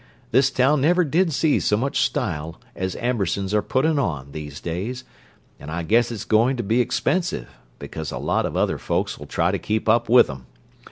This 0.31 0.49
town 0.49 0.81
never 0.81 1.03
did 1.05 1.31
see 1.31 1.59
so 1.59 1.77
much 1.77 2.01
style 2.01 2.59
as 2.75 2.95
Ambersons 2.95 3.53
are 3.53 3.61
putting 3.61 3.99
on, 3.99 4.31
these 4.31 4.59
days; 4.59 5.03
and 5.59 5.69
I 5.69 5.83
guess 5.83 6.11
it's 6.11 6.25
going 6.25 6.57
to 6.57 6.63
be 6.63 6.81
expensive, 6.81 7.49
because 7.77 8.09
a 8.11 8.17
lot 8.17 8.47
of 8.47 8.57
other 8.57 8.79
folks'll 8.79 9.27
try 9.27 9.51
to 9.51 9.59
keep 9.59 9.87
up 9.87 10.09
with 10.09 10.27
'em. 10.27 10.47